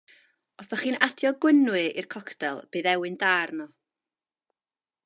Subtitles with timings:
[0.61, 3.71] Os 'da chi'n adio gwynnwy i'r coctêl bydd ewyn da arno.